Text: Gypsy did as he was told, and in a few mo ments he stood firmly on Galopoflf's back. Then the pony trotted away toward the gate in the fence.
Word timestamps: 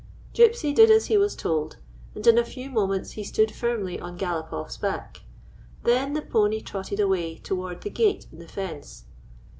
Gypsy 0.33 0.73
did 0.73 0.89
as 0.89 1.05
he 1.05 1.17
was 1.19 1.35
told, 1.35 1.77
and 2.15 2.25
in 2.25 2.39
a 2.39 2.43
few 2.43 2.71
mo 2.71 2.87
ments 2.87 3.11
he 3.11 3.23
stood 3.23 3.51
firmly 3.51 3.99
on 3.99 4.17
Galopoflf's 4.17 4.77
back. 4.77 5.21
Then 5.83 6.13
the 6.13 6.23
pony 6.23 6.59
trotted 6.59 6.99
away 6.99 7.35
toward 7.37 7.81
the 7.81 7.91
gate 7.91 8.25
in 8.31 8.39
the 8.39 8.47
fence. 8.47 9.03